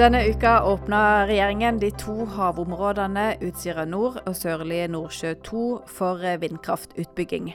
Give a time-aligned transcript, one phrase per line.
[0.00, 7.50] Denne uka åpna regjeringen de to havområdene Utsira nord og Sørlige Nordsjø 2 for vindkraftutbygging.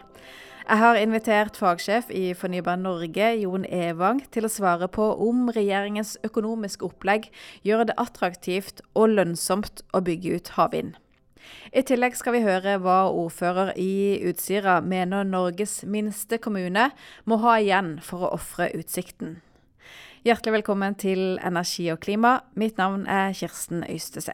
[0.67, 6.19] Jeg har invitert fagsjef i Fornybar Norge, Jon Evang, til å svare på om regjeringens
[6.27, 7.31] økonomiske opplegg
[7.65, 10.93] gjør det attraktivt og lønnsomt å bygge ut havvind.
[11.73, 16.91] I tillegg skal vi høre hva ordfører i Utsira mener Norges minste kommune
[17.25, 19.39] må ha igjen for å ofre utsikten.
[20.25, 22.39] Hjertelig velkommen til Energi og klima.
[22.57, 24.33] Mitt navn er Kirsten Øystese.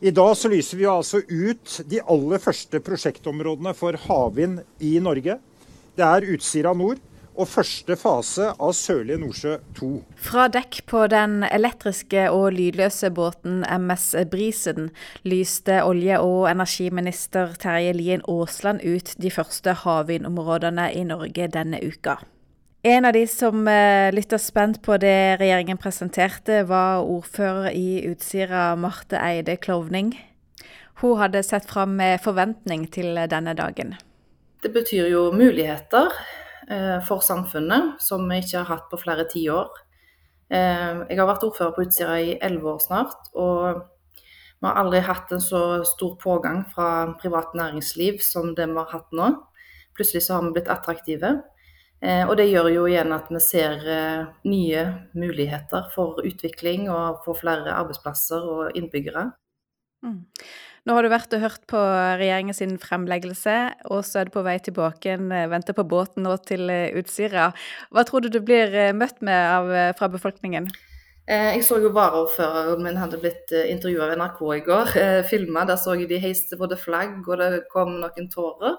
[0.00, 5.36] I dag så lyser vi altså ut de aller første prosjektområdene for havvind i Norge.
[5.92, 6.96] Det er Utsira nord
[7.36, 9.92] og første fase av Sørlige Nordsjø 2.
[10.30, 14.94] Fra dekk på den elektriske og lydløse båten MS Brisen
[15.28, 22.22] lyste olje- og energiminister Terje Lien Aasland ut de første havvindområdene i Norge denne uka.
[22.86, 28.74] En av de som uh, lytta spent på det regjeringen presenterte, var ordfører i Utsira,
[28.76, 30.10] Marte Eide Klovning.
[31.00, 33.94] Hun hadde sett fram med forventning til denne dagen.
[34.60, 39.72] Det betyr jo muligheter uh, for samfunnet, som vi ikke har hatt på flere tiår.
[40.52, 43.32] Uh, jeg har vært ordfører på Utsira i elleve år snart.
[43.32, 43.80] og
[44.60, 48.92] vi har aldri hatt en så stor pågang fra privat næringsliv som det vi har
[48.92, 49.32] hatt nå.
[49.96, 51.34] Plutselig så har vi blitt attraktive.
[52.04, 54.84] Eh, og det gjør jo igjen at vi ser eh, nye
[55.16, 59.30] muligheter for utvikling og for flere arbeidsplasser og innbyggere.
[60.04, 60.20] Mm.
[60.84, 61.80] Nå har du vært og hørt på
[62.20, 63.54] regjeringens fremleggelse,
[63.88, 66.68] og så er du på vei tilbake igjen, eh, venter på båten nå til
[67.00, 67.54] Utsira.
[67.88, 70.68] Hva tror du du blir møtt med av, fra befolkningen?
[71.24, 74.90] Jeg så jo varaordføreren min hadde blitt intervjua av NRK i går.
[75.24, 75.62] Filma.
[75.64, 78.76] Der så jeg de heiste både flagg, og det kom noen tårer.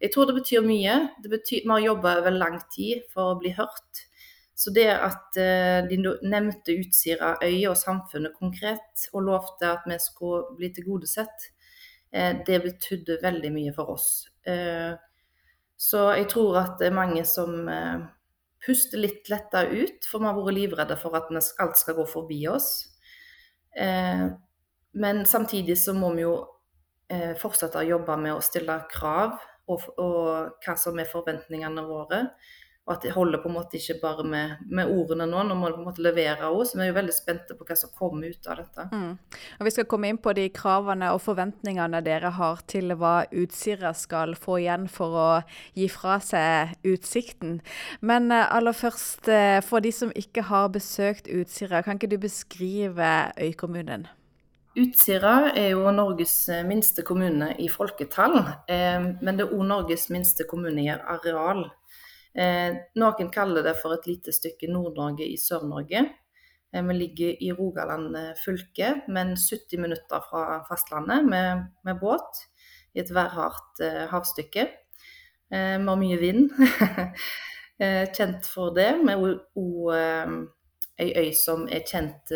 [0.00, 0.94] Jeg tror det betyr mye.
[1.20, 4.06] Det betyr, vi har jobba over lang tid for å bli hørt.
[4.60, 5.96] Så det at uh, de
[6.28, 11.46] nevnte Utsira øya og samfunnet konkret, og lovte at vi skulle bli tilgodesett,
[12.16, 14.10] uh, det betydde veldig mye for oss.
[14.48, 14.96] Uh,
[15.80, 17.64] så jeg tror at det er mange som
[18.60, 22.42] puster litt letta ut, for vi har vært livredde for at alt skal gå forbi
[22.52, 22.66] oss.
[24.92, 26.34] men samtidig så må vi jo
[27.40, 29.38] fortsette å jobbe med å stille krav
[29.70, 32.26] og, og, hva som er forventningene våre.
[32.88, 35.68] Og at det holder på en måte ikke bare med, med ordene nå, nå må
[35.68, 36.62] det på en måte levere òg.
[36.66, 38.86] Så vi er jo veldig spente på hva som kommer ut av dette.
[38.90, 39.12] Mm.
[39.60, 43.92] Og Vi skal komme inn på de kravene og forventningene dere har til hva Utsira
[43.94, 45.28] skal få igjen for å
[45.78, 47.60] gi fra seg utsikten.
[48.00, 52.18] Men eh, aller først, eh, for de som ikke har besøkt Utsira, kan ikke du
[52.24, 54.08] beskrive øykommunen?
[54.78, 58.36] Utsira er jo Norges eh, minste kommune i folketall,
[58.70, 61.64] eh, men det er òg Norges minste kommune i areal.
[62.38, 66.04] Eh, noen kaller det for et lite stykke Nord-Norge i Sør-Norge.
[66.70, 72.44] Vi ligger i Rogaland fylke, men 70 minutter fra fastlandet med, med båt
[72.94, 73.82] i et værhardt
[74.12, 74.68] havstykke.
[75.50, 76.44] Vi har mye vind.
[78.14, 78.86] kjent for det.
[79.02, 79.24] Vi er
[79.58, 80.46] òg
[81.02, 82.30] ei øy som er kjent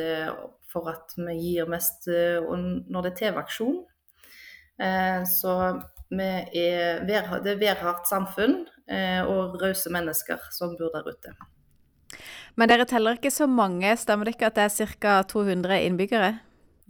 [0.74, 3.82] for at vi gir mest eh, når det er TV-aksjon.
[5.30, 5.54] Så
[6.14, 11.34] så er, det er værhardt samfunn eh, og rause mennesker som bor der ute.
[12.56, 15.22] Men dere teller ikke så mange, stemmer det ikke at det er ca.
[15.22, 16.38] 200 innbyggere?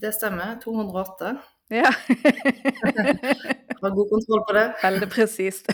[0.01, 0.59] Det stemmer.
[0.65, 1.37] 208.
[1.73, 1.89] Ja.
[3.81, 4.67] Har god kontroll på det.
[4.83, 5.71] Veldig presist.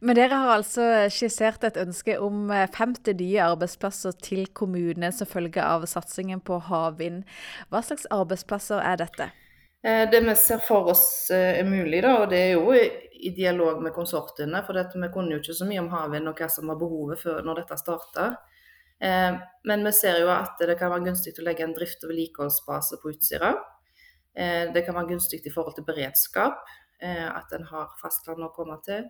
[0.00, 5.28] Men dere har altså skissert et ønske om 50 eh, nye arbeidsplasser til kommunene som
[5.28, 7.26] følge av satsingen på havvind.
[7.68, 9.28] Hva slags arbeidsplasser er dette?
[9.84, 11.04] Eh, det vi ser for oss
[11.36, 14.64] eh, er mulig, da, og det er jo i dialog med konsortiene.
[14.64, 17.20] For dette, vi kunne jo ikke så mye om havvind og hva som var behovet
[17.20, 18.30] før når dette starta.
[19.00, 22.98] Men vi ser jo at det kan være gunstig å legge en drift- og vedlikeholdsbase
[23.00, 23.54] på Utsira.
[24.36, 26.60] Det kan være gunstig i forhold til beredskap,
[27.00, 29.06] at en har fastland å komme til.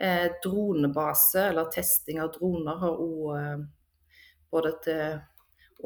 [0.00, 3.64] Eh, dronebase, eller testing av droner, har òg eh,
[4.48, 5.18] både til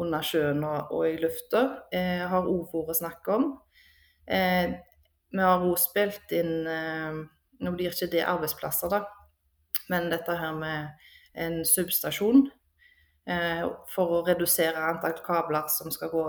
[0.04, 3.48] under sjøen og, og i lufta, eh, har òg vært snakk om.
[4.30, 4.76] Eh,
[5.34, 6.62] vi har òg spilt inn
[7.64, 9.00] Nå blir ikke det arbeidsplasser, da,
[9.88, 11.06] men dette her med
[11.40, 12.42] en substasjon
[13.94, 16.24] for å redusere antall kabler som skal gå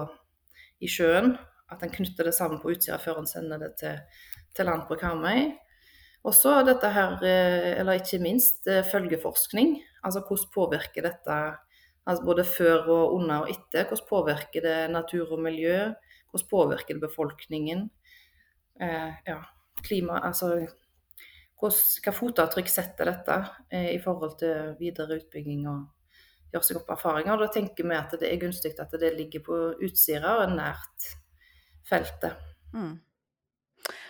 [0.86, 1.34] i sjøen.
[1.74, 3.98] At en knytter det sammen på utsida før en sender det til,
[4.56, 5.50] til land på Karmøy.
[6.26, 9.78] Og så dette her, eh, eller ikke minst, eh, følgeforskning.
[10.04, 11.58] Altså hvordan påvirker dette
[12.08, 13.86] altså både før og under og etter?
[13.86, 15.94] Hvordan påvirker det natur og miljø?
[16.32, 17.90] Hvordan påvirker det befolkningen?
[18.82, 19.42] Eh, ja,
[19.84, 20.68] klima, altså
[21.56, 23.36] Hva fotavtrykk setter dette
[23.72, 25.86] eh, i forhold til videre utbygging og
[26.52, 27.40] gjøre seg opp erfaringer.
[27.40, 31.08] Da tenker vi at det er gunstig at det ligger på Utsira og nært
[31.88, 32.36] feltet.
[32.74, 33.00] Mm.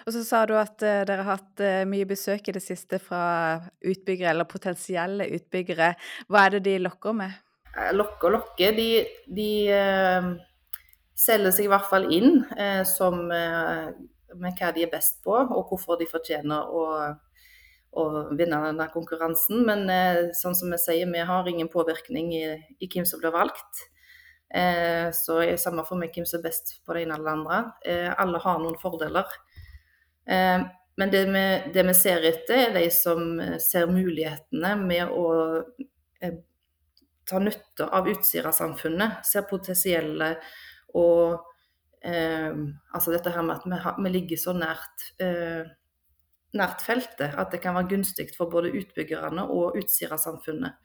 [0.05, 2.99] Og så sa du at uh, dere har hatt uh, mye besøk i det siste
[3.01, 5.95] fra utbyggere, eller potensielle utbyggere.
[6.29, 7.33] Hva er det de lokker med?
[7.97, 8.75] Lokker og lokker.
[8.77, 8.89] De,
[9.33, 10.27] de uh,
[11.17, 12.43] selger seg i hvert fall inn
[12.85, 16.83] som, med hva de er best på, og hvorfor de fortjener å,
[17.95, 18.03] å
[18.35, 19.63] vinne denne konkurransen.
[19.63, 19.87] Men
[20.35, 22.43] sånn som vi sier, vi har ingen påvirkning i,
[22.83, 23.85] i hvem som blir valgt.
[24.51, 27.37] så det er samme for meg hvem som er best på det ene eller det
[27.37, 27.61] andre.
[28.25, 29.39] alle har noen fordeler.
[30.29, 30.65] Eh,
[30.97, 35.25] men det vi, det vi, ser etter, er de som eh, ser mulighetene med å
[36.23, 36.37] eh,
[37.27, 39.25] ta nytte av Utsira-samfunnet.
[39.27, 40.35] Ser potensielle
[40.95, 41.41] og
[42.05, 42.53] eh,
[42.95, 45.67] Altså dette her med at vi, vi ligger så nært, eh,
[46.55, 50.79] nært feltet at det kan være gunstig for både utbyggerne og Utsira-samfunnet.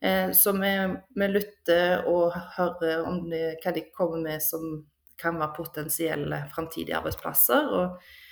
[0.00, 0.72] Eh, så vi,
[1.20, 4.84] vi, lytter og hører om det, hva de kommer med som
[5.20, 7.72] kan være potensielle framtidige arbeidsplasser.
[7.76, 8.22] og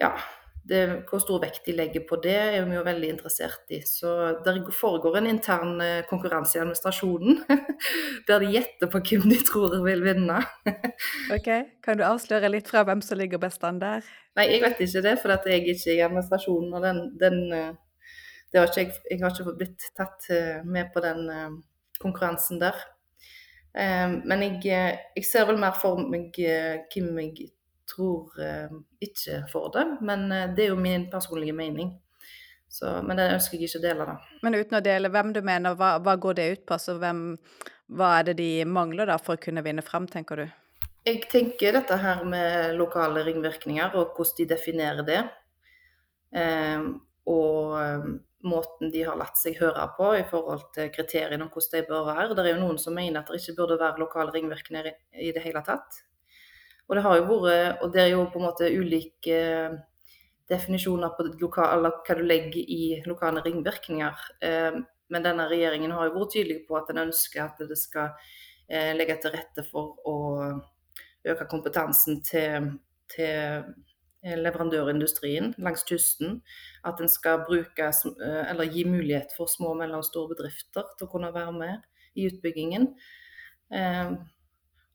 [0.00, 0.12] ja,
[0.68, 3.78] det, hvor stor vekt de legger på det, er vi jo veldig interessert i.
[3.86, 4.10] Så
[4.44, 7.42] det foregår en intern eh, konkurranse i administrasjonen,
[8.28, 10.40] der de gjetter på hvem de tror vil vinne.
[11.36, 11.50] ok,
[11.84, 14.06] Kan du avsløre litt fra hvem som ligger best an der?
[14.38, 16.74] Nei, jeg vet ikke det, for jeg er ikke i administrasjonen.
[16.74, 17.72] og den, den eh,
[18.56, 21.30] har ikke, jeg, har ikke blitt tatt eh, med på den
[22.02, 22.76] konkurransen der.
[23.76, 24.60] Men jeg,
[25.12, 27.50] jeg ser vel mer for meg hvem jeg
[27.94, 28.74] tror eh,
[29.06, 29.86] ikke får det.
[30.08, 31.94] Men eh, det er jo min personlige mening.
[32.68, 34.36] Så, men det ønsker jeg ikke å dele, da.
[34.44, 36.76] Men uten å dele hvem du mener, hva, hva går det ut på?
[36.76, 37.22] Altså, hvem,
[37.96, 40.46] hva er det de mangler da for å kunne vinne fram, tenker du?
[41.06, 45.20] Jeg tenker dette her med lokale ringvirkninger og hvordan de definerer det.
[46.34, 46.88] Eh,
[47.30, 48.08] og eh,
[48.46, 52.10] måten de har latt seg høre på i forhold til kriteriene om hvordan de bør
[52.10, 52.34] være.
[52.34, 54.90] Det er jo noen som mener at det ikke burde være lokale ringvirkninger
[55.22, 56.02] i det hele tatt.
[56.86, 59.38] Og det har jo vært, og det er jo på en måte ulike
[60.50, 64.26] definisjoner på lokal, hva du legger i lokale ringvirkninger.
[64.46, 64.78] Eh,
[65.10, 68.14] men denne regjeringen har jo vært tydelig på at den ønsker at det skal
[68.68, 70.16] eh, legge til rette for å
[71.26, 72.70] øke kompetansen til,
[73.10, 73.66] til
[74.26, 76.40] leverandørindustrien langs kysten.
[76.86, 81.10] At en skal bruke, eh, eller gi mulighet for små og mellomstore bedrifter til å
[81.10, 81.82] kunne være med
[82.16, 82.92] i utbyggingen.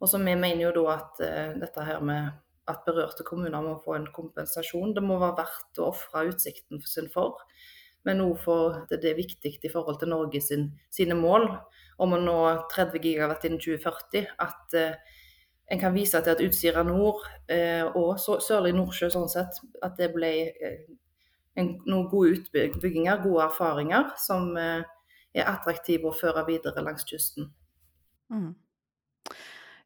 [0.01, 2.31] Og så vi mener jo da at uh, dette her med
[2.69, 4.95] at berørte kommuner må få en kompensasjon.
[4.95, 7.41] Det må være verdt å ofre utsikten sin for.
[8.07, 11.51] Men òg for det, det er viktig i forhold til Norge sin, sine mål
[12.01, 12.37] om å nå
[12.71, 14.31] 30 gigawatt innen 2040.
[14.41, 15.19] At uh,
[15.71, 17.21] en kan vise til at Utsira nord
[17.51, 20.33] uh, og Sørlig Nordsjø sånn sett, at det ble
[21.59, 27.51] en, noen gode utbygginger, gode erfaringer, som er attraktive å føre videre langs kysten.
[28.31, 28.53] Mm.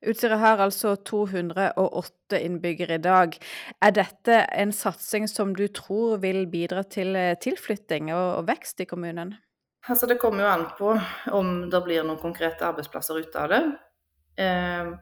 [0.06, 3.38] Utsira har altså 208 innbyggere i dag.
[3.82, 8.90] Er dette en satsing som du tror vil bidra til eh, tilflytting og vekst i
[8.90, 9.36] kommunen?
[9.90, 10.94] Altså, det kommer jo an på
[11.38, 13.62] om det blir noen konkrete arbeidsplasser ut av det.
[14.42, 14.96] Eh,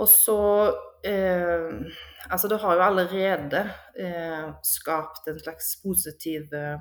[0.00, 0.40] og så
[1.04, 1.74] eh,
[2.30, 3.60] Altså, det har jo allerede
[3.98, 6.78] eh, skapt en slags positiv eh,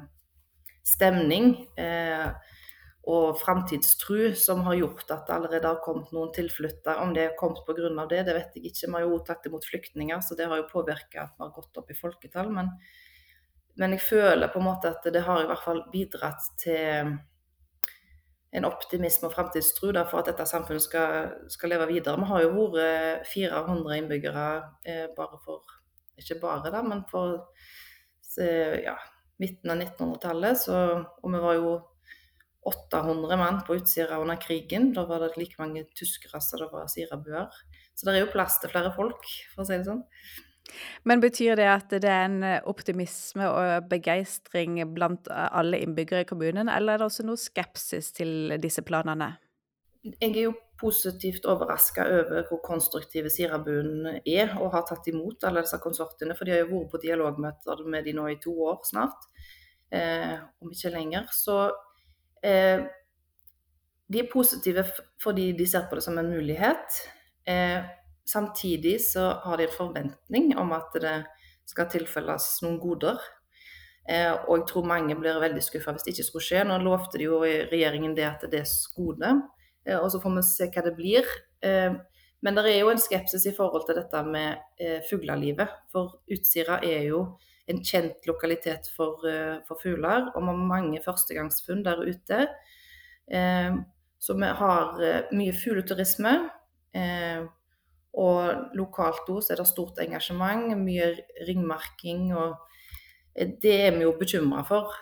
[0.86, 1.56] stemning.
[1.80, 2.28] Eh,
[3.08, 7.00] og framtidstru som har gjort at det allerede har kommet noen tilflyttere.
[7.00, 8.06] Om det har kommet pga.
[8.10, 8.88] det, det vet jeg ikke.
[8.88, 11.80] Vi har jo tatt imot flyktninger, så det har jo påvirka at vi har gått
[11.80, 12.52] opp i folketall.
[12.52, 12.74] Men,
[13.80, 17.16] men, jeg føler på en måte at det har i hvert fall bidratt til
[18.50, 22.18] en optimisme og framtidstro for at dette samfunnet skal, skal, leve videre.
[22.20, 24.48] Vi har jo vært 400 innbyggere
[24.86, 25.64] eh, bare for
[26.20, 27.48] Ikke bare, da, men for
[28.40, 28.98] ja,
[29.40, 30.66] midten av 1900-tallet.
[30.68, 31.78] Og vi var jo
[32.68, 34.92] 800 mann på Utsira under krigen.
[34.94, 37.50] Da var det like mange tyskere som det var sirabuer.
[37.96, 40.04] Så det er jo plass til flere folk, for å si det sånn.
[41.04, 46.70] Men betyr det at det er en optimisme og begeistring blant alle innbyggere i kommunen,
[46.70, 49.34] eller er det også noe skepsis til disse planene?
[50.04, 55.66] Jeg er jo positivt overraska over hvor konstruktive Sirabuen er, og har tatt imot alle
[55.66, 56.38] disse konsortiene.
[56.38, 59.28] For de har jo vært på dialogmøter med de nå i to år snart,
[59.92, 61.28] eh, om ikke lenger.
[61.36, 61.60] Så
[62.44, 62.86] Eh,
[64.10, 64.86] de er positive
[65.22, 67.02] fordi de ser på det som en mulighet.
[67.46, 67.82] Eh,
[68.26, 71.18] samtidig så har de en forventning om at det
[71.70, 73.20] skal tilfelles noen goder.
[74.10, 76.64] Eh, og jeg tror mange blir veldig skuffa hvis det ikke skulle skje.
[76.66, 79.36] Nå lovte de jo i regjeringen det at det er gode,
[80.00, 81.26] og så får vi se hva det blir.
[82.42, 84.58] men det er jo en skepsis i forhold til dette med
[85.10, 85.68] fuglelivet.
[85.92, 87.24] For Utsira er jo
[87.70, 92.48] en kjent lokalitet for, eh, for fugler, og med mange førstegangsfunn der ute.
[94.20, 94.98] Så vi har
[95.32, 96.32] mye fugleturisme.
[98.18, 101.12] Og lokalt òg er det stort engasjement, mye
[101.46, 102.34] ringmarking.
[102.34, 102.58] Og
[103.38, 104.98] det er vi jo bekymra for.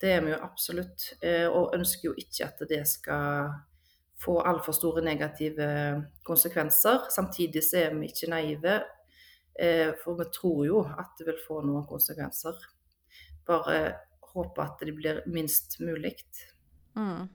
[0.00, 1.08] Det er vi jo absolutt.
[1.50, 3.50] Og ønsker jo ikke at det skal
[4.24, 5.68] få altfor store negative
[6.24, 7.08] konsekvenser.
[7.10, 8.80] Samtidig så er vi ikke naive,
[10.02, 12.58] for vi tror jo at det vil få noen konsekvenser.
[13.46, 13.76] Bare
[14.34, 16.16] håpe at det blir minst mulig.
[16.94, 17.26] Mm.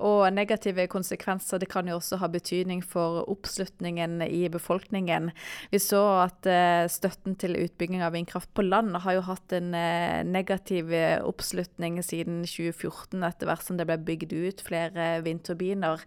[0.00, 5.28] Og negative konsekvenser det kan jo også ha betydning for oppslutningen i befolkningen.
[5.72, 9.74] Vi så at uh, støtten til utbygging av vindkraft på land har jo hatt en
[9.76, 16.00] uh, negativ oppslutning siden 2014, etter hvert som det ble bygd ut flere vindturbiner.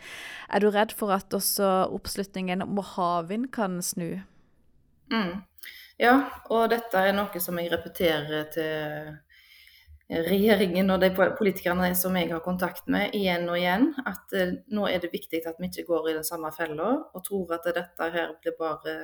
[0.49, 4.23] Er du redd for at også oppslutningen om havvind kan snu?
[5.13, 5.37] Mm.
[5.97, 6.17] Ja,
[6.53, 9.15] og dette er noe som jeg repeterer til
[10.07, 14.85] regjeringen og de politikerne som jeg har kontakt med igjen og igjen, at uh, nå
[14.87, 18.09] er det viktig at vi ikke går i den samme fella og tror at dette
[18.13, 18.95] her blir bare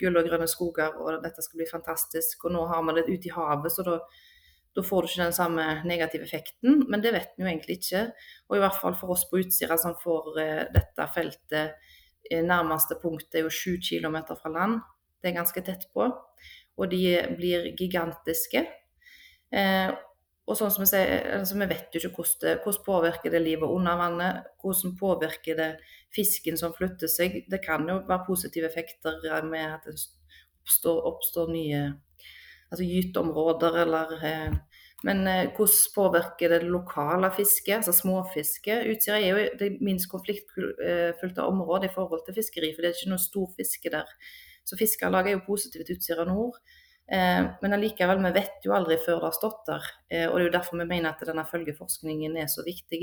[0.00, 2.44] gull og grønne skoger og dette skal bli fantastisk.
[2.44, 3.98] Og nå har vi det ute i havet, så da,
[4.74, 6.82] da får du ikke den samme negative effekten.
[6.90, 8.08] Men det vet vi jo egentlig ikke.
[8.50, 12.98] Og i hvert fall for oss på Utsira som får uh, dette feltet uh, Nærmeste
[13.00, 14.82] punkt er jo 7 km fra land.
[15.24, 16.10] Det er ganske tett på.
[16.76, 17.04] Og de
[17.38, 18.66] blir gigantiske.
[19.54, 19.94] Eh,
[20.44, 23.40] og sånn som Vi sier, altså vi vet jo ikke hvordan, det, hvordan påvirker det
[23.40, 24.50] livet under vannet.
[24.60, 25.70] Hvordan påvirker det
[26.14, 27.42] fisken som flytter seg.
[27.50, 29.96] Det kan jo være positive effekter med at det
[30.64, 31.82] oppstår, oppstår nye
[32.70, 34.54] altså gyteområder eller eh,
[35.04, 38.78] Men eh, hvordan påvirker det lokale fisket, altså småfiske?
[38.88, 43.12] Utsira er jo det minst konfliktfylte området i forhold til fiskeri, for det er ikke
[43.12, 44.08] noe stor fiske der.
[44.64, 46.58] Så Fiskarlaget er jo positivt til Utsira nord.
[47.12, 49.88] Eh, men allikevel, vi vet jo aldri før det har stått der.
[50.08, 53.02] Eh, og det er jo derfor vi mener at denne følgeforskningen er så viktig.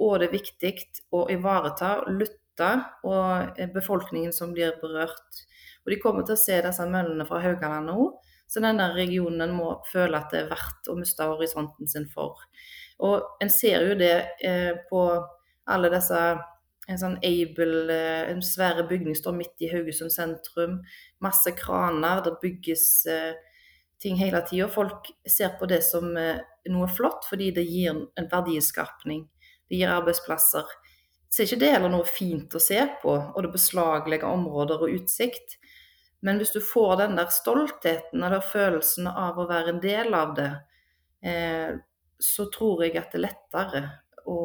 [0.00, 0.74] Og det er viktig
[1.14, 2.72] å ivareta lytte
[3.06, 5.44] og eh, befolkningen som blir berørt.
[5.84, 8.10] Og de kommer til å se disse møllene fra Haugalandet nå.
[8.50, 12.40] Så denne regionen må føle at det er verdt å miste horisonten sin for.
[13.06, 14.16] Og en ser jo det
[14.90, 15.04] på
[15.70, 16.18] alle disse
[16.90, 17.94] en sånn Able,
[18.30, 20.80] en svære bygning står midt i Haugesund sentrum
[21.22, 23.34] masse kraner, det bygges eh,
[24.00, 24.68] ting hele tida.
[24.68, 26.40] Folk ser på det som eh,
[26.72, 29.26] noe flott fordi det gir en verdiskapning.
[29.68, 30.72] Det gir arbeidsplasser.
[31.30, 34.96] Så er ikke det heller noe fint å se på, og det beslaglegger områder og
[34.96, 35.60] utsikt.
[36.26, 40.34] Men hvis du får den der stoltheten eller følelsen av å være en del av
[40.36, 40.50] det,
[41.22, 41.78] eh,
[42.20, 43.84] så tror jeg at det er lettere
[44.28, 44.40] å,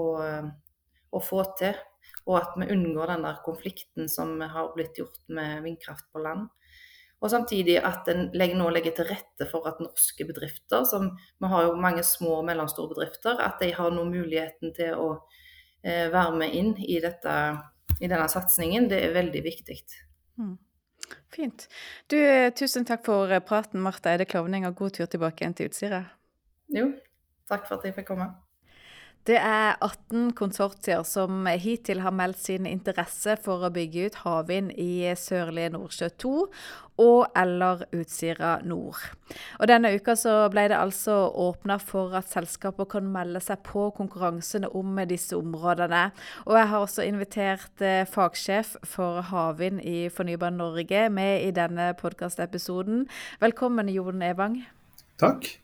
[1.12, 1.76] å få til.
[2.26, 6.48] Og at vi unngår den der konflikten som har blitt gjort med vindkraft på land.
[7.24, 11.70] Og samtidig at en nå legger til rette for at norske bedrifter, som vi har
[11.70, 15.08] jo mange små og mellomstore bedrifter, at de har nå muligheten til å
[15.82, 17.34] eh, være med inn i, dette,
[18.02, 18.90] i denne satsingen.
[18.92, 19.80] Det er veldig viktig.
[20.38, 20.56] Mm.
[21.34, 21.68] Fint.
[22.12, 22.18] Du,
[22.58, 26.06] tusen takk for praten, Marta Eide Klovning, og god tur tilbake igjen til Utsira.
[26.74, 26.90] Jo,
[27.50, 28.34] takk for at jeg fikk komme.
[29.26, 34.76] Det er 18 konsortier som hittil har meldt sin interesse for å bygge ut havvind
[34.78, 36.34] i Sørlige Nordsjø 2
[37.02, 39.02] og eller Utsira nord.
[39.58, 43.88] Og Denne uka så ble det altså åpna for at selskaper kan melde seg på
[43.98, 46.06] konkurransene om disse områdene.
[46.46, 51.96] Og jeg har også invitert eh, fagsjef for havvind i Fornybar Norge med i denne
[51.98, 53.08] podkastepisoden.
[53.42, 54.62] Velkommen, Jon Evang.
[55.18, 55.56] Takk.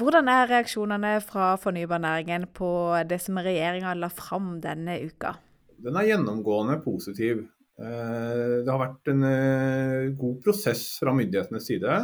[0.00, 2.68] Hvordan er reaksjonene fra fornybarnæringen på
[3.08, 5.36] det som regjeringa la fram denne uka?
[5.84, 7.44] Den er gjennomgående positiv.
[7.74, 11.98] Eh, det har vært en eh, god prosess fra myndighetenes side.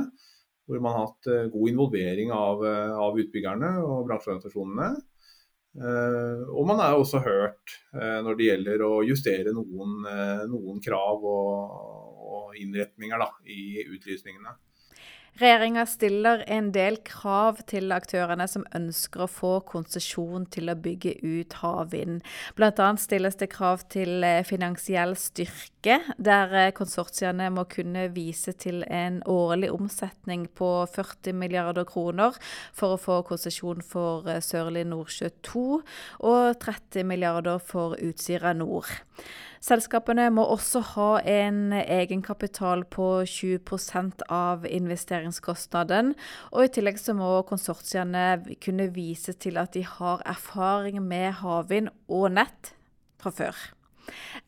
[0.67, 2.64] Hvor man har hatt eh, god involvering av,
[3.07, 4.90] av utbyggerne og bransjeorganisasjonene.
[6.50, 10.00] Og man er også hørt når det gjelder å justere noen,
[10.50, 11.76] noen krav og,
[12.26, 14.57] og innretninger da, i utlysningene.
[15.38, 21.14] Regjeringa stiller en del krav til aktørene som ønsker å få konsesjon til å bygge
[21.22, 22.25] ut havvind.
[22.58, 22.88] Bl.a.
[23.00, 29.22] stilles det krav til eh, finansiell styrke, der eh, konsortiene må kunne vise til en
[29.30, 32.37] årlig omsetning på 40 milliarder kroner
[32.76, 35.64] for å få konsesjon for eh, Sørlig Nordsjø 2
[36.26, 38.90] og 30 milliarder for Utsira Nord.
[39.61, 46.14] Selskapene må også ha en egenkapital på 20% av investeringskostnaden.
[46.55, 51.93] Og i tillegg så må konsortiene kunne vise til at de har erfaring med havvind
[52.09, 52.73] og nett
[53.21, 53.59] fra før.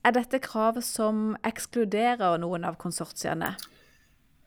[0.01, 3.53] Er dette krav som ekskluderer noen av konsortiene?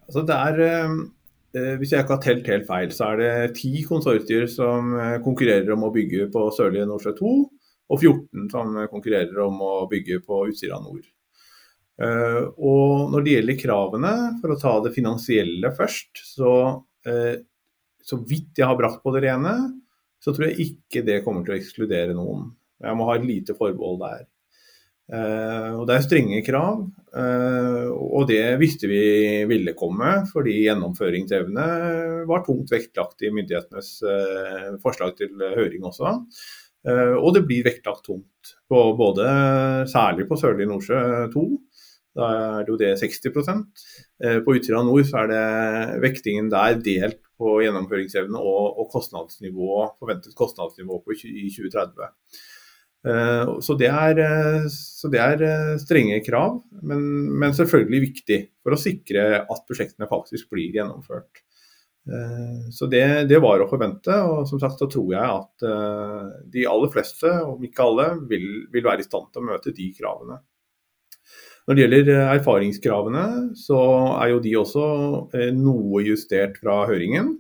[0.10, 3.86] Altså det er, eh, hvis jeg ikke har telt helt feil, så er det ti
[3.86, 7.36] konsortier som eh, konkurrerer om å bygge på Sørlige Nordsjø 2.
[7.86, 11.06] og 14 som konkurrerer om å bygge på Utsira nord.
[11.96, 16.52] Uh, og når det gjelder kravene, for å ta det finansielle først, så
[16.82, 17.36] uh,
[18.06, 19.56] så vidt jeg har brakt på det rene,
[20.22, 22.52] så tror jeg ikke det kommer til å ekskludere noen.
[22.84, 24.28] Jeg må ha et lite forbehold der.
[25.10, 26.84] Uh, og Det er strenge krav,
[27.16, 29.00] og det visste vi
[29.48, 31.68] ville komme, fordi gjennomføringsevne
[32.28, 33.92] var tungt vektlagt i myndighetenes
[34.84, 36.12] forslag til høring også.
[36.86, 39.26] Og det blir vektlagt tungt, på både,
[39.90, 41.00] særlig på Sørlige Nordsjø
[41.34, 41.46] 2
[42.16, 46.78] da er det jo det 60 eh, På Utsira nord så er det vektingen der
[46.80, 52.08] delt på gjennomføringsevne og, og kostnadsnivå, forventet kostnadsnivå på, i 2030.
[53.12, 55.44] Eh, så det, er, eh, så det er
[55.84, 57.04] strenge krav, men,
[57.36, 61.44] men, selvfølgelig viktig for å sikre at prosjektene faktisk blir gjennomført.
[62.70, 65.64] Så det, det, var å forvente, og som sagt så tror jeg at
[66.54, 69.88] de aller fleste, om ikke alle, vil, vil være i stand til å møte de
[69.98, 70.38] kravene.
[71.66, 73.26] Når det gjelder eh, erfaringskravene,
[73.58, 73.80] så
[74.20, 74.86] er jo de også
[75.34, 77.34] eh, noe justert fra høringen.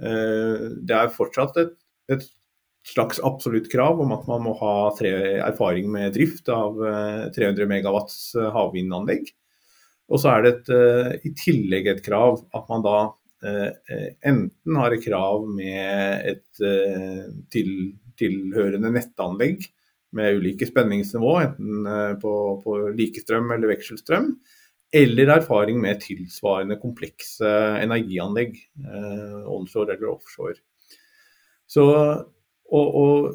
[0.00, 1.76] Eh, det er fortsatt et,
[2.10, 2.24] et
[2.90, 5.12] slags absolutt krav om at man må ha tre,
[5.44, 6.80] erfaring med drift av
[7.36, 8.18] 300 megawatts
[8.54, 9.28] havvindanlegg.
[10.10, 10.70] Og så er det et,
[11.28, 12.96] i tillegg et krav at man da
[13.40, 16.60] enten har krav med et
[17.52, 17.70] til,
[18.20, 19.64] tilhørende nettanlegg
[20.16, 22.32] med ulike spenningsnivå, enten eh, på,
[22.64, 24.32] på likestrøm eller vekselstrøm,
[25.00, 27.50] eller erfaring med tilsvarende komplekse
[27.84, 30.58] energianlegg, eh, onshore eller offshore.
[31.70, 31.84] Så,
[32.70, 33.28] og, og,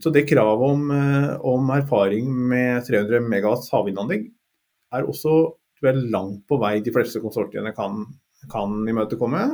[0.00, 4.30] så det kravet om, eh, om, erfaring med 300 MW havvindanlegg
[4.92, 8.04] er også langt på vei de fleste konsortiene kan,
[8.50, 9.44] kan imøtekomme.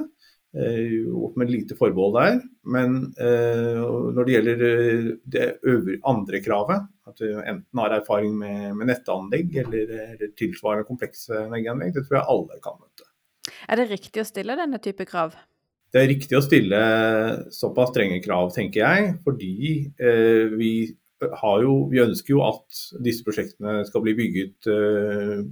[0.49, 2.38] Opp med lite forbehold der.
[2.73, 3.83] Men uh,
[4.16, 8.91] når det gjelder uh, det øvre, andre kravet, at du enten har erfaring med, med
[8.91, 13.08] nettanlegg eller, eller, tilsvarende komplekse energianlegg, det tror jeg alle kan møte.
[13.69, 15.36] Er det riktig å stille denne type krav?
[15.93, 16.78] Det er riktig å stille
[17.54, 19.12] såpass strenge krav, tenker jeg.
[19.25, 19.54] Fordi
[20.60, 20.73] vi,
[21.65, 24.69] jo, vi ønsker jo at disse prosjektene skal bli bygget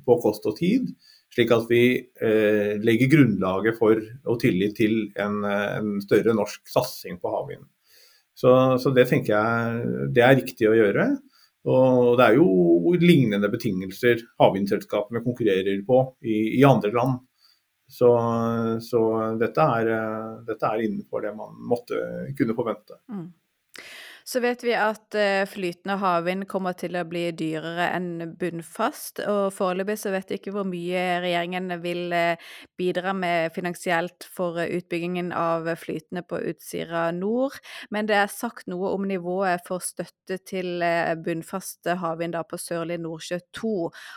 [0.05, 0.93] på kost og tid.
[1.37, 7.18] Slik at vi eh, legger grunnlaget for og tillit til en, en større norsk satsing
[7.20, 7.66] på havvind.
[8.37, 11.11] Så, så, det tenker jeg det er riktig å gjøre.
[11.66, 17.18] Og det er jo lignende betingelser havvindselskapene konkurrerer på i, i andre land.
[17.88, 18.11] Så,
[18.83, 19.01] så
[19.38, 19.90] dette, er,
[20.46, 22.01] dette, er, innenfor det man måtte
[22.38, 22.99] kunne forvente.
[23.12, 23.29] Mm.
[24.27, 29.53] Så vet vi at eh, flytende havvind kommer til å bli dyrere enn bunnfast, og
[29.55, 34.73] foreløpig så vet vi ikke hvor mye regjeringen vil eh, bidra med finansielt for eh,
[34.81, 37.55] utbyggingen av flytende på Utsira nord,
[37.95, 40.83] men det er sagt noe om nivået for støtte til
[41.23, 43.73] bunnfast havvind på Sørlige Nordsjø 2,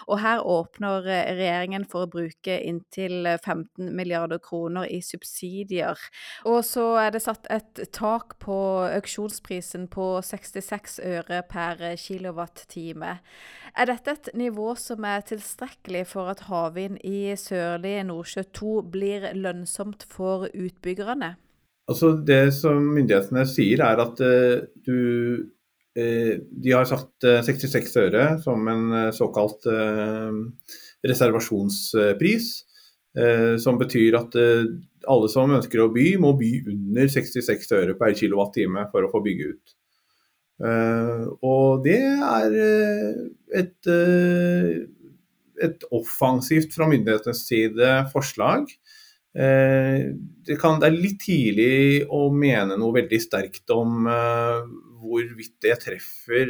[0.10, 6.02] og her åpner regjeringen for å bruke inntil 15 milliarder kroner i subsidier.
[6.50, 8.58] Og så er det satt et tak på
[8.90, 13.18] auksjonsprisen på på 66 øre per kilowattime.
[13.76, 19.30] Er dette et nivå som er tilstrekkelig for at havvind i sørlige Nordsjø 2 blir
[19.38, 21.36] lønnsomt for utbyggerne?
[21.90, 25.00] Altså Det som myndighetene sier, er at uh, du
[25.98, 29.68] uh, De har satt uh, 66 øre som en såkalt
[31.10, 32.50] reservasjonspris.
[33.60, 34.36] som betyr at
[35.10, 38.60] alle som ønsker å by, må by under 66 øre per kWt
[38.92, 39.74] for å få bygge ut.
[40.60, 43.20] Uh, og det er uh,
[43.56, 44.74] et, uh,
[45.56, 48.68] et, offensivt fra myndighetenes side forslag.
[49.30, 56.50] Det, kan, det, er litt tidlig å mene noe veldig sterkt om hvorvidt det treffer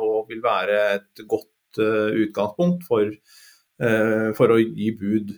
[0.00, 3.12] og vil være et godt utgangspunkt for,
[4.40, 5.36] for å gi bud.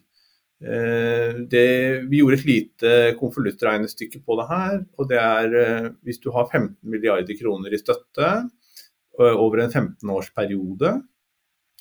[0.60, 1.68] Eh, det,
[2.10, 4.74] vi gjorde et lite konvoluttregnestykke på det her.
[4.98, 9.72] og det er eh, Hvis du har 15 milliarder kroner i støtte eh, over en
[9.72, 10.92] 15-årsperiode,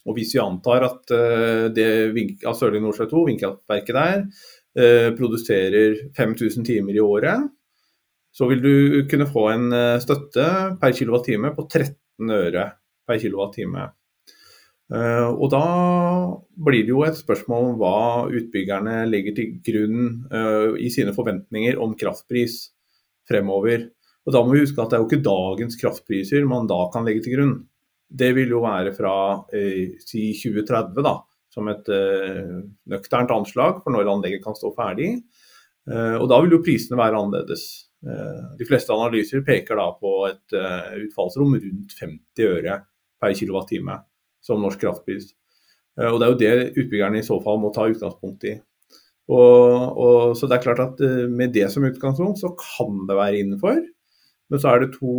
[0.07, 1.11] og hvis vi antar at
[1.75, 1.87] det
[2.55, 4.21] Sørlige Nordsjø 2, vindkraftverket der,
[5.17, 7.49] produserer 5000 timer i året,
[8.31, 10.45] så vil du kunne få en støtte
[10.79, 12.65] per kWt på 13 øre
[13.05, 13.89] per kilowattime.
[14.89, 15.65] Eh, og da
[16.65, 17.97] blir det jo et spørsmål om hva
[18.33, 22.63] utbyggerne legger til grunn eh, i sine forventninger om kraftpris
[23.29, 23.85] fremover.
[24.25, 27.05] Og da må vi huske at det er jo ikke dagens kraftpriser man da kan
[27.05, 27.53] legge til grunn.
[28.09, 29.13] Det vil jo være fra
[29.53, 31.19] eh, si 2030, da,
[31.53, 31.89] som et
[32.89, 35.15] nøkternt anslag for når anlegget kan stå ferdig.
[35.89, 37.63] Og da vil jo prisene være annerledes.
[38.59, 40.53] De fleste analyser peker da på et
[41.07, 42.77] utfallsrom rundt 50 øre
[43.17, 43.81] per kWt
[44.49, 45.31] som norsk kraftpris.
[45.99, 48.57] Og Det er jo det utbyggerne i så fall må ta utgangspunkt i.
[49.29, 49.39] Og,
[50.01, 53.81] og, så det er klart at Med det som utgangspunkt så kan det være innenfor.
[54.49, 55.13] Men så er det to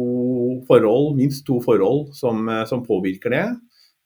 [0.66, 3.44] forhold, minst to forhold som, som påvirker det.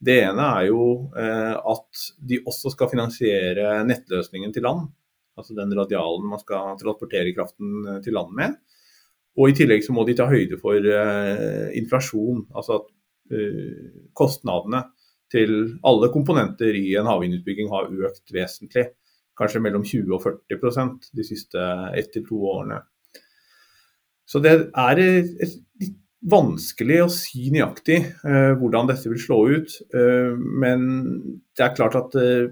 [0.04, 0.84] Det ene er jo
[1.16, 4.90] eh, at de også skal finansiere nettløsningen til land.
[5.38, 8.58] Altså den radialen man skal transportere kraften eh, til land med.
[9.38, 12.44] Og i tillegg så må de ta høyde for eh, inflasjon.
[12.54, 12.90] Altså at
[13.34, 14.84] eh, kostnadene
[15.32, 15.54] til
[15.86, 18.88] alle komponenter i en havvindutbygging har økt vesentlig.
[19.38, 21.62] Kanskje mellom 20 og 40% de siste
[21.98, 22.80] ett til to årene.
[24.24, 29.74] Så det er litt vanskelig å si nøyaktig eh, hvordan dette vil slå ut.
[29.94, 30.32] Eh,
[30.62, 30.86] men
[31.56, 32.46] det er klart at eh,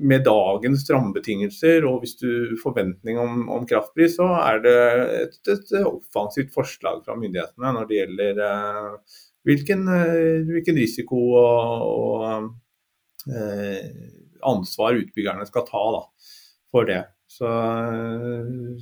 [0.00, 4.76] med dagens rammebetingelser og hvis du forventning om, om, kraftpris, så er det
[5.18, 8.40] et, et, offensivt forslag fra myndighetene når det gjelder
[9.48, 13.88] hvilken, eh, hvilken, risiko og, og eh,
[14.46, 16.04] ansvar utbyggerne skal ta da,
[16.72, 17.02] for det.
[17.30, 17.46] Så,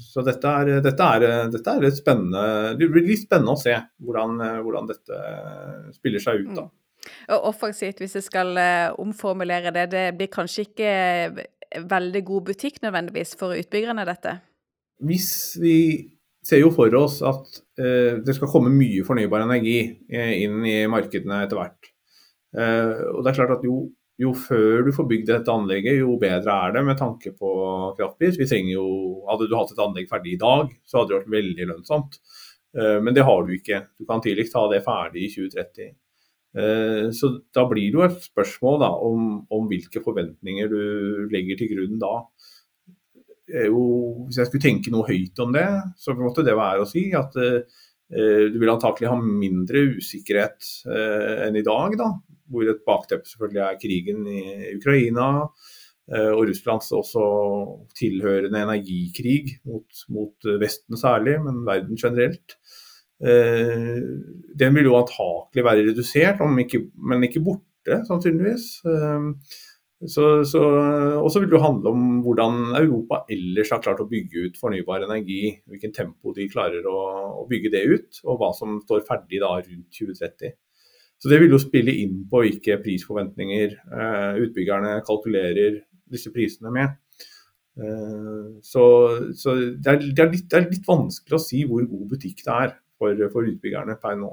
[0.00, 2.44] så dette, er, dette, er, dette, er, spennende
[2.80, 5.18] Det blir litt spennende å se hvordan, hvordan dette
[5.98, 6.54] spiller seg ut.
[6.56, 6.64] da.
[6.64, 6.74] Mm.
[7.34, 10.92] Og offensivt, hvis jeg skal eh, omformulere det, det blir kanskje ikke
[11.88, 14.38] veldig god butikk nødvendigvis for utbyggerne, dette?
[15.04, 15.76] Hvis vi
[16.44, 19.78] ser jo for oss at eh, det skal komme mye fornybar energi
[20.10, 21.90] eh, inn i markedene etter hvert.
[22.56, 23.86] Eh, og det er klart at jo
[24.18, 27.50] jo før du får bygd dette anlegget, jo bedre er det med tanke på
[27.94, 28.34] kraftpris.
[28.34, 28.86] Vi trenger jo,
[29.28, 32.18] Hadde du hatt et anlegg ferdig i dag, så hadde det vært veldig lønnsomt.
[32.74, 33.78] Men det har du ikke.
[33.94, 35.92] Du kan tidligst ha det ferdig i 2030.
[36.56, 41.60] Eh, så da blir det jo et spørsmål da, om, om, hvilke forventninger du legger
[41.60, 42.14] til grunn da.
[43.48, 43.82] Jo,
[44.26, 47.36] hvis jeg skulle tenke noe høyt om det, så måtte det være å si at
[47.40, 47.78] eh,
[48.52, 51.96] du vil antakelig ha mindre usikkerhet eh, enn i dag.
[52.00, 52.10] da,
[52.52, 54.42] hvor et bakteppe selvfølgelig er krigen i
[54.76, 57.24] Ukraina eh, og Russlands også
[57.98, 62.58] tilhørende energikrig mot, mot Vesten særlig, men verden generelt.
[63.18, 63.96] Eh,
[64.58, 68.70] den vil jo antakelig være redusert, ikke, men ikke borte, sannsynligvis.
[69.98, 70.62] Eh, så, så,
[71.18, 75.06] og så vil det handle om hvordan Europa ellers har klart å bygge ut fornybar
[75.08, 75.56] energi.
[75.66, 77.00] Hvilken tempo de klarer å,
[77.42, 80.56] å bygge det ut, og hva som står ferdig da rundt 2030.
[81.18, 86.94] Så det vil jo spille inn på hvilke prisforventninger eh, utbyggerne kalkulerer disse prisene med.
[87.78, 88.84] Eh, så,
[89.34, 92.44] så det, er, det, er litt, det, er, litt, vanskelig å si hvor god butikk
[92.44, 94.30] det er for, for utbyggerne per nå.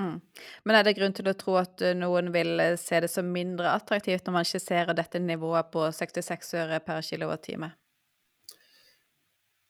[0.00, 0.18] Mm.
[0.66, 3.28] Men er det grunn til å tro at eh, noen vil eh, se det som
[3.30, 7.52] mindre attraktivt når man skisserer dette nivået på 66 øre per kWt?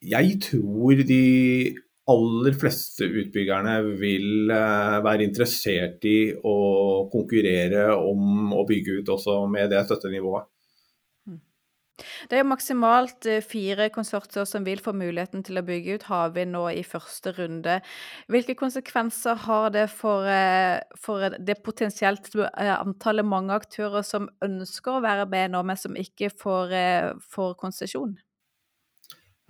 [0.04, 1.26] Jeg tror de
[2.12, 6.56] aller fleste utbyggerne vil eh, være interessert i å
[7.12, 10.48] konkurrere om å bygge ut også med det støttenivået.
[12.30, 16.54] Det er maksimalt eh, fire konsortier som vil få muligheten til å bygge ut havvind
[16.56, 17.78] nå i første runde.
[18.32, 25.04] Hvilke konsekvenser har det for, eh, for det potensielt antallet mange aktører som ønsker å
[25.04, 26.74] være med nå, men som ikke får,
[27.30, 28.16] får konsesjon?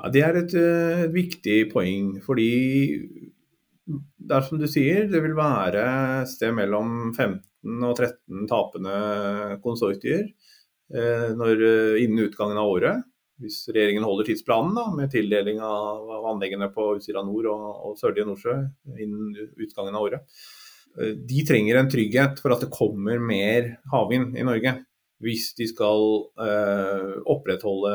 [0.02, 2.18] Ja, Det er et, et viktig poeng.
[2.24, 2.50] Fordi
[3.86, 5.84] det er som du sier, det vil være
[6.22, 8.96] et sted mellom 15 og 13 tapende
[9.64, 10.28] konsortier
[10.94, 13.04] når, uh, innen utgangen av året.
[13.42, 18.28] Hvis regjeringen holder tidsplanen da, med tildeling av, anleggene på Utsira nord og, og Sørlige
[18.28, 18.54] Nordsjø
[18.94, 20.44] innen utgangen av året.
[20.94, 24.76] De trenger en trygghet for at det kommer mer havvind i Norge
[25.24, 26.04] hvis de skal
[26.42, 27.92] eh, opprettholde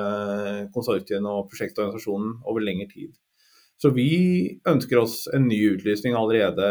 [0.76, 3.12] konsortiene og prosjektorganisasjonen over lengre tid.
[3.80, 4.10] Så vi
[4.68, 6.66] ønsker oss en ny utlysning allerede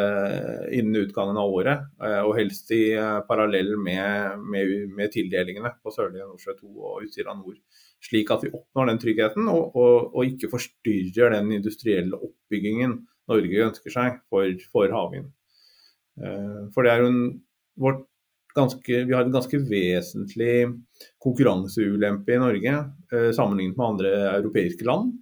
[0.76, 5.92] innen utgangen av året, eh, og helst i eh, parallell med, med, med, tildelingene på
[5.94, 7.56] Sørlige Nordsjø 2 og Utsira nord.
[8.04, 12.98] Slik at vi oppnår den tryggheten og, og, og, ikke forstyrrer den industrielle oppbyggingen
[13.32, 15.32] Norge ønsker seg for, for havvind.
[16.20, 17.24] Eh, for det er jo en,
[17.80, 18.04] vårt
[18.52, 20.60] ganske, vi har en ganske vesentlig
[21.24, 22.78] konkurranseulempe i Norge
[23.32, 25.14] sammenlignet med andre europeiske land.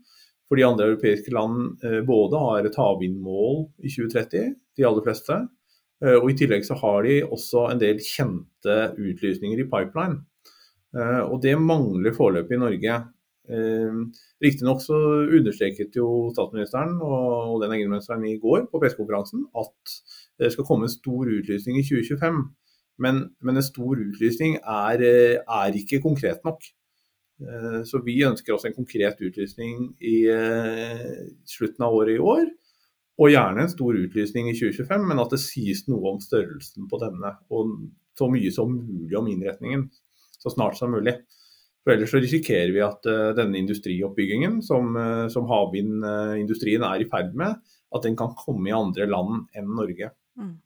[0.46, 5.40] Fordi andre europeiske land eh, både har et havvindmål i 2030, de aller fleste.
[6.04, 10.20] Eh, og i tillegg så har de også en del kjente utlysninger i pipeline.
[10.94, 13.02] Eh, og det mangler foreløpig i Norge.
[14.42, 19.92] Riktignok så understreket jo statsministeren og og energiministeren i går på pressekonferansen at
[20.42, 22.40] det skal komme en stor utlysning i 2025.
[22.98, 25.04] Men, men en stor utlysning er,
[25.46, 26.58] er, ikke konkret nok.
[27.40, 30.18] Eh, så vi ønsker oss en konkret utlysning i
[31.48, 32.48] slutten av året i år.
[33.16, 37.00] Og gjerne en stor utlysning i 2025, men at det sies noe om størrelsen på
[37.00, 37.32] denne.
[37.48, 37.78] Og
[38.16, 39.86] så mye som mulig om innretningen
[40.36, 41.16] så snart som mulig.
[41.84, 43.06] For Ellers så risikerer vi at
[43.38, 44.96] denne industrioppbyggingen som,
[45.32, 47.56] som havvindindustrien er i ferd med,
[47.94, 50.10] at den kan komme i andre land enn Norge.
[50.36, 50.56] Mm.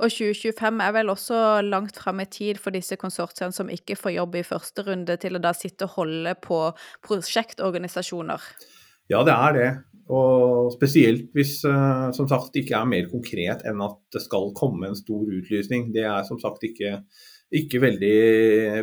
[0.00, 4.16] Og 2025 er vel også langt fram i tid for disse konsortiene som ikke får
[4.16, 6.60] jobb i første runde, til å da sitte og holde på
[7.04, 8.46] prosjektorganisasjoner?
[9.12, 9.70] Ja, det er det.
[10.12, 14.88] Og spesielt hvis uh, som sagt ikke er mer konkret enn at det skal komme
[14.88, 15.90] en stor utlysning.
[15.94, 16.98] Det er som sagt ikke,
[17.54, 18.16] ikke veldig,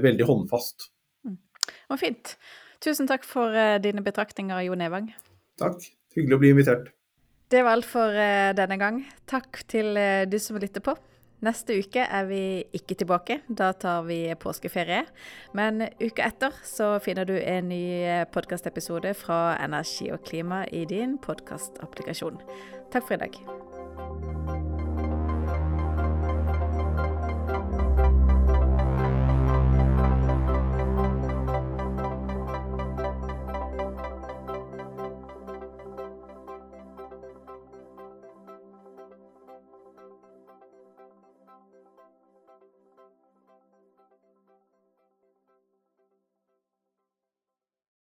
[0.05, 0.89] veldig, håndfast.
[1.27, 1.37] Mm.
[1.91, 2.37] Og fint.
[2.83, 5.11] Tusen takk for uh, dine betraktninger, Jon Evang.
[5.59, 5.83] Takk.
[6.15, 6.93] Hyggelig å bli invitert.
[7.49, 9.01] Det var alt for uh, denne gang.
[9.29, 10.93] Takk til uh, du som lytter på.
[11.45, 12.41] Neste uke er vi
[12.75, 13.39] ikke tilbake.
[13.47, 15.05] Da tar vi påskeferie.
[15.55, 20.83] Men uka etter så finner du en ny eh, podkastepisode fra Energi og klima i
[20.89, 22.43] din podkastapplikasjon.
[22.91, 24.38] Takk for i dag.